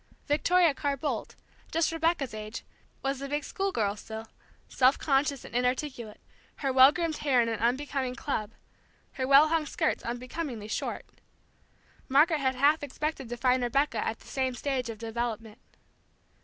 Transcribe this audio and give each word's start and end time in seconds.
Victoria 0.27 0.73
Carr 0.73 0.97
Boldt, 0.97 1.35
just 1.71 1.91
Rebecca's 1.91 2.33
age, 2.33 2.63
as 3.05 3.21
a 3.21 3.29
big 3.29 3.43
schoolgirl 3.43 3.95
still, 3.97 4.25
self 4.67 4.97
conscious 4.97 5.45
and 5.45 5.53
inarticulate, 5.55 6.19
her 6.55 6.73
well 6.73 6.91
groomed 6.91 7.17
hair 7.17 7.39
in 7.39 7.47
an 7.47 7.59
unbecoming 7.59 8.15
"club," 8.15 8.55
her 9.11 9.27
well 9.27 9.49
hung 9.49 9.67
skirts 9.67 10.01
unbecomingly 10.03 10.67
short. 10.69 11.05
Margaret 12.09 12.39
had 12.39 12.55
half 12.55 12.81
expected 12.81 13.29
to 13.29 13.37
find 13.37 13.61
Rebecca 13.61 13.99
at 14.03 14.17
the 14.21 14.27
same 14.27 14.55
stage 14.55 14.89
of 14.89 14.97
development. 14.97 15.59